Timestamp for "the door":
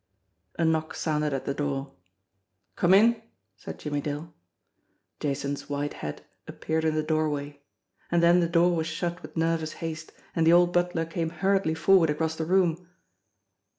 1.45-1.91, 8.39-8.75